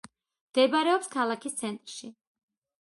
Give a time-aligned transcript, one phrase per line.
[0.47, 2.13] მდებარეობს ქალაქის ცენტრში.